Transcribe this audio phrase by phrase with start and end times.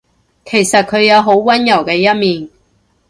[0.45, 2.49] 其實佢有好溫柔嘅一面